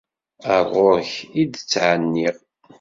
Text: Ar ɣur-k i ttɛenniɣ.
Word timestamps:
Ar 0.53 0.63
ɣur-k 0.73 1.11
i 1.41 1.43
ttɛenniɣ. 1.47 2.35